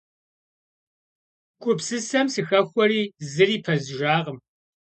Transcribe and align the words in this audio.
Гупсысэм 1.61 2.27
сыхэхуэри 2.33 3.01
зыри 3.31 3.57
пэздзыжакъым. 3.65 4.37